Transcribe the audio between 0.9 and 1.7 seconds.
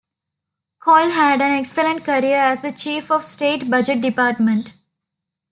had an